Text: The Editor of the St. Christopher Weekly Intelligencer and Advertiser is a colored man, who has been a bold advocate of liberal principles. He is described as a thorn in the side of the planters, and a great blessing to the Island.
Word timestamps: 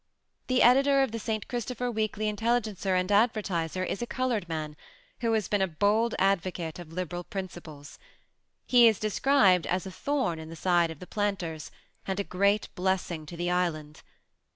The 0.47 0.63
Editor 0.63 1.03
of 1.03 1.11
the 1.11 1.19
St. 1.19 1.47
Christopher 1.47 1.91
Weekly 1.91 2.27
Intelligencer 2.27 2.95
and 2.95 3.11
Advertiser 3.11 3.83
is 3.83 4.01
a 4.01 4.07
colored 4.07 4.49
man, 4.49 4.75
who 5.19 5.33
has 5.33 5.47
been 5.47 5.61
a 5.61 5.67
bold 5.67 6.15
advocate 6.17 6.79
of 6.79 6.91
liberal 6.91 7.23
principles. 7.23 7.99
He 8.65 8.87
is 8.87 8.97
described 8.97 9.67
as 9.67 9.85
a 9.85 9.91
thorn 9.91 10.39
in 10.39 10.49
the 10.49 10.55
side 10.55 10.89
of 10.89 11.01
the 11.01 11.05
planters, 11.05 11.69
and 12.07 12.19
a 12.19 12.23
great 12.23 12.67
blessing 12.73 13.27
to 13.27 13.37
the 13.37 13.51
Island. 13.51 14.01